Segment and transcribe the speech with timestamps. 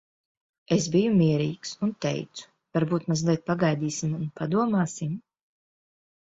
[0.75, 1.73] Es biju mierīgs.
[1.87, 2.47] Un teicu,
[2.79, 5.15] "Varbūt mazliet pagaidīsim un padomāsim?